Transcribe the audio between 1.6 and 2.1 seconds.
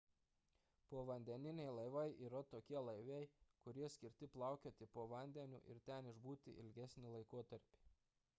laivai